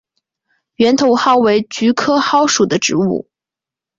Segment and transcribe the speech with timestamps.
[0.77, 3.29] 圆头蒿为菊科蒿属的植物。